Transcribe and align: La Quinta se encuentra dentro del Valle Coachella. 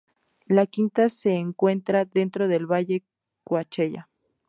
La 0.47 0.65
Quinta 0.65 1.09
se 1.09 1.29
encuentra 1.33 2.05
dentro 2.05 2.47
del 2.47 2.65
Valle 2.65 3.03
Coachella. 3.43 4.09